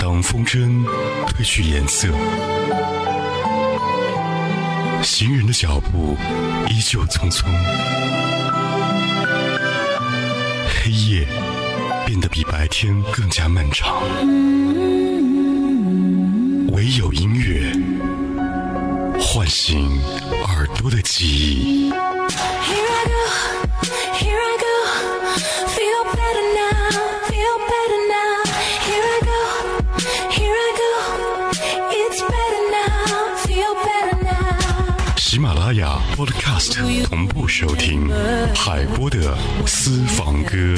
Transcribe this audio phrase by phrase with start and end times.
[0.00, 0.84] 当风筝
[1.26, 2.08] 褪去颜色，
[5.02, 6.16] 行人的脚步
[6.68, 7.44] 依旧匆匆，
[10.84, 11.26] 黑夜
[12.06, 13.96] 变得比白天更加漫长，
[16.72, 17.72] 唯有音乐
[19.20, 19.88] 唤醒
[20.44, 21.92] 耳朵的记忆。
[37.10, 38.08] 同步收听
[38.54, 40.74] 海波的私房歌。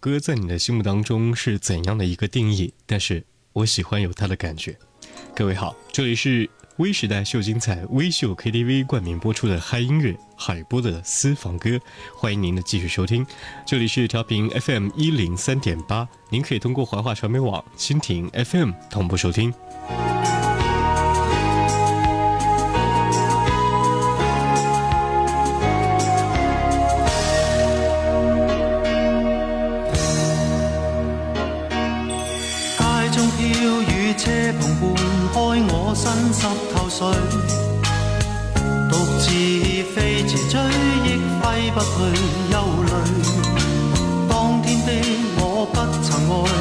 [0.00, 2.72] 歌在你的心目当中是怎样的一个定义？
[2.86, 4.74] 但是我喜欢有它的感觉。
[5.36, 6.48] 各位好，这里是
[6.78, 11.78] 微时代秀精彩微秀 KTV 冠名播出的嗨音乐海波的私房歌，
[12.16, 13.24] 欢迎您的继续收听。
[13.66, 19.52] 这里是调频 FM 一零三点八，您可以通过怀化传媒网蜻蜓 FM 同步收听。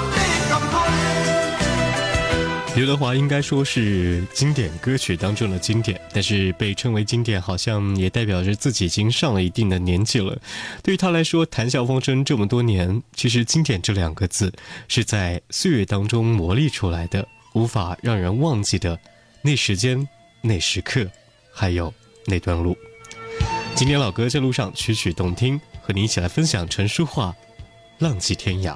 [2.75, 10.37] 刘德华应该说是经典歌曲当中的经典，但是被称为经典，好像也代表着自己已经上了一定的年纪了。
[10.83, 14.53] 对于他来说，谈笑风生这么多年，其实“经典”这两个字
[14.87, 18.95] 是在岁月当中磨砺出来的，无法让人忘记的。
[19.45, 20.09] 那时间，
[20.41, 21.07] 那时刻，
[21.53, 21.93] 还有
[22.25, 22.75] 那段路，
[23.75, 27.29] 经典老歌在路上曲曲动听，和你一起来分享陈淑桦
[27.99, 28.71] 《浪迹天涯》。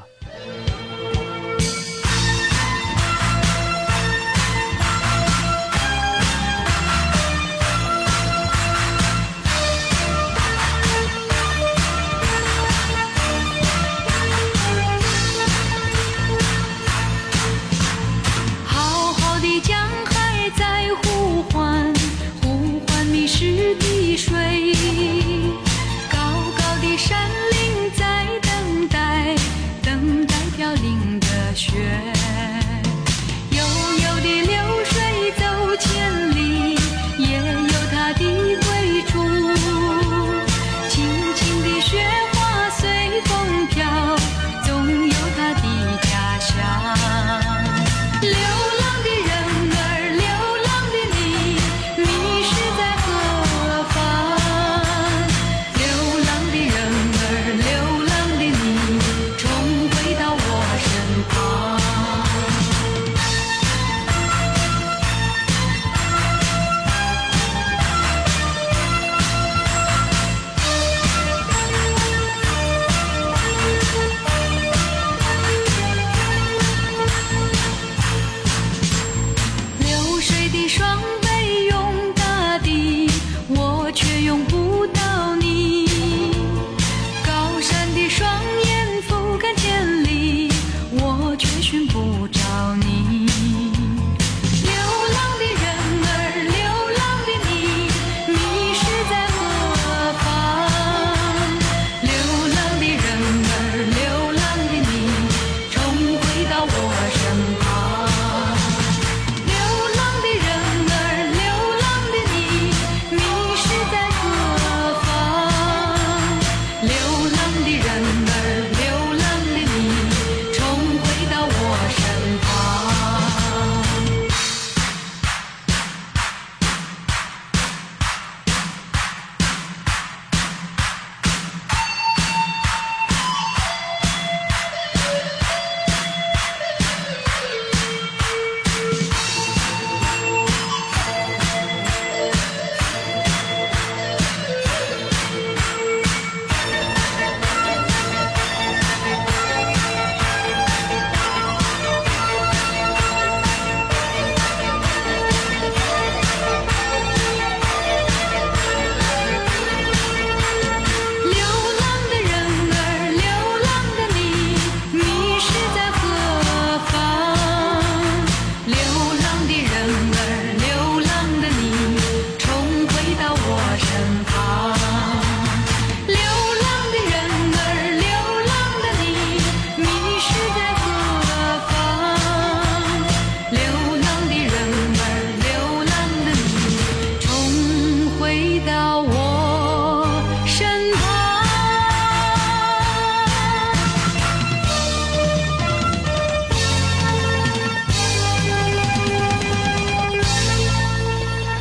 [117.77, 118.58] 人们。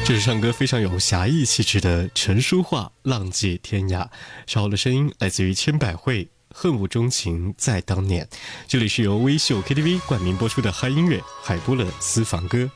[0.08, 4.06] 这是唱歌非常有侠义气质的陈淑桦《浪迹天涯》，
[4.46, 8.24] 小后的声音来自于千百惠《恨无钟情在当年》。
[8.66, 12.70] 这里是由微秀 KTV 冠名播出的嗨音乐海波乐私房歌。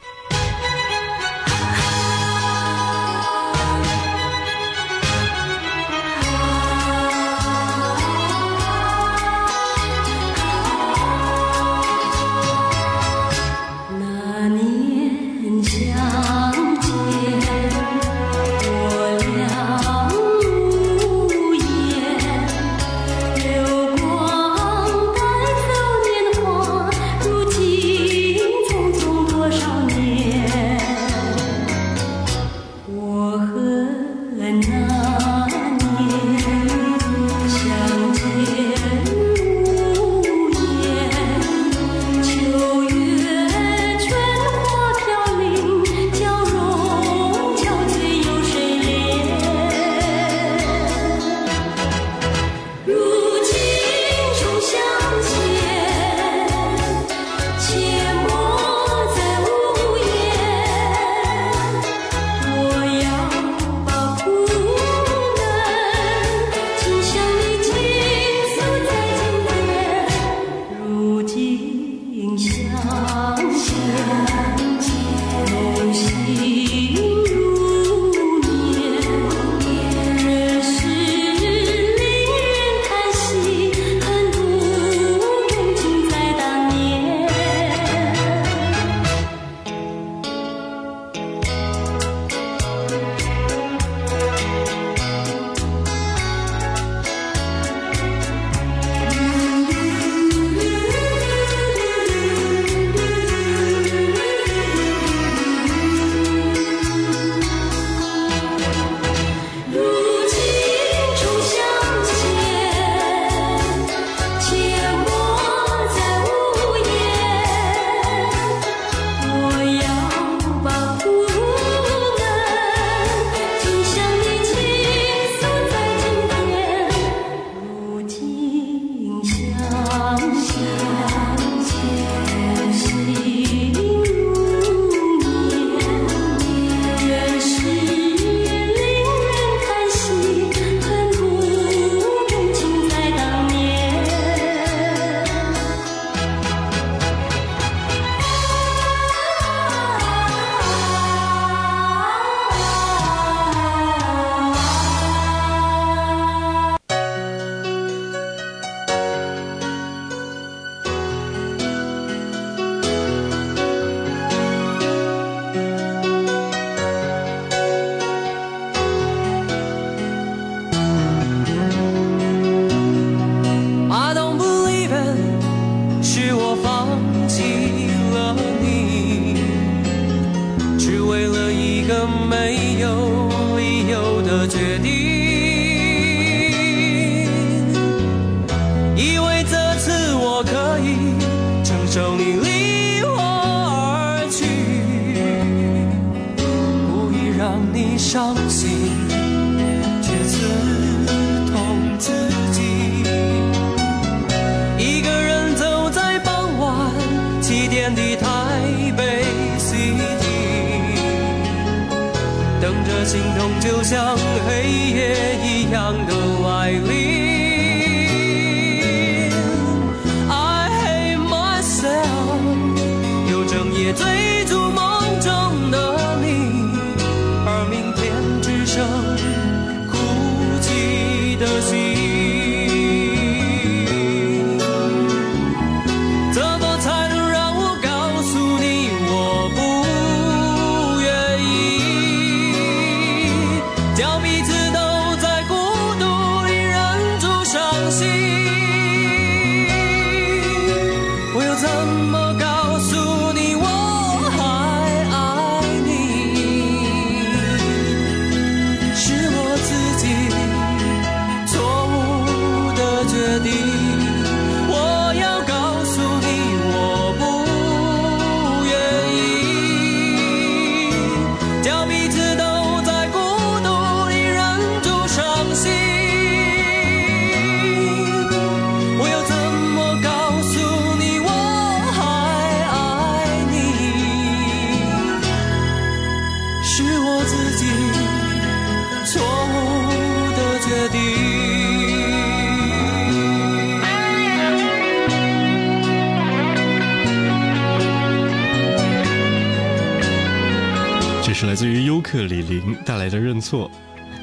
[301.45, 303.69] 是来自于优客李林带来的认错，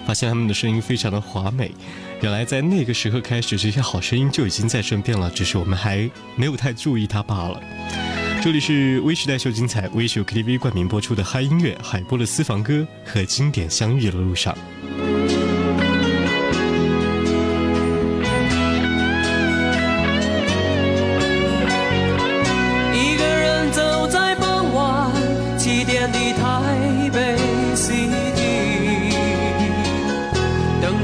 [0.08, 1.70] 发现他们的声音非常的华美。
[2.22, 7.62] 原来在那个时候开始，这些好声音就已经在身边了，只是我们还没有太注意它罢了。
[8.42, 14.58] 这里是微时代秀精彩，微秀 KTV 冠名播出的嗨音乐，海波的私房歌和经典相遇的路上。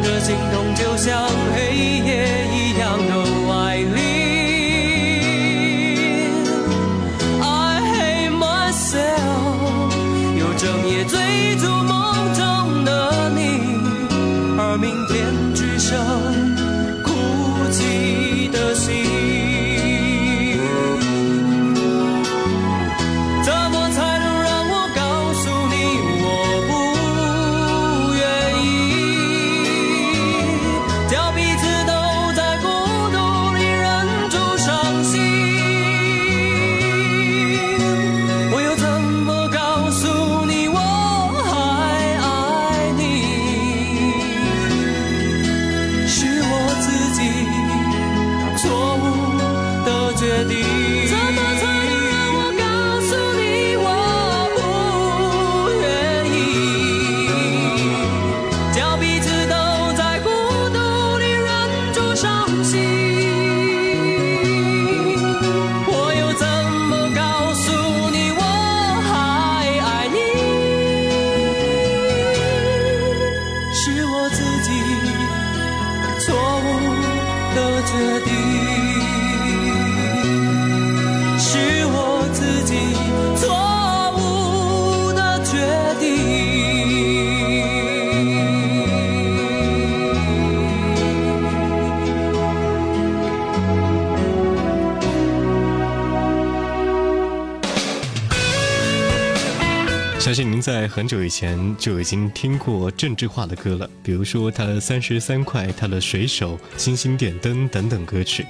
[0.08, 3.35] 这心痛就像黑夜一样浓。
[100.66, 108.48] 在很久以前就已经听过郑智化的歌了，比如说他的《三十三块》，他的《水手》，《星星点灯》等等歌曲。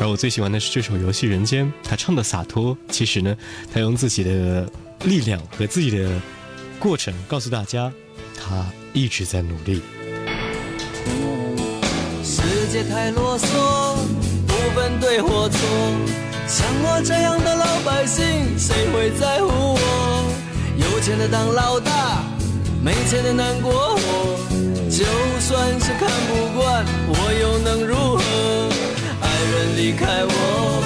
[0.00, 2.76] 而我最喜欢的是这首《游戏人间》，他唱的洒脱。
[2.88, 3.36] 其实呢，
[3.72, 4.68] 他用自己的
[5.04, 6.20] 力量和自己的
[6.80, 7.92] 过程告诉大家，
[8.36, 9.80] 他一直在努力。
[12.24, 13.44] 世界太啰嗦，
[14.48, 15.60] 不分对或错，
[16.48, 20.40] 像我这样的老百姓，谁会在乎我？
[21.04, 21.90] 有钱的当老大，
[22.82, 24.00] 没钱的难过活。
[24.88, 25.04] 就
[25.38, 28.24] 算是看不惯，我又能如何？
[29.20, 30.84] 爱人离开我，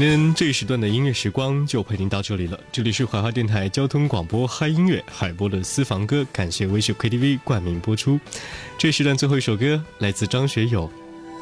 [0.06, 2.60] 今天这一时段的音乐时光就陪您到这里了。
[2.70, 8.20] 这里是怀化电台交通广播嗨音乐海波的私房歌，感谢微秀 KTV 冠名播出。
[8.76, 10.90] 这一时段最后一首歌来自张学友，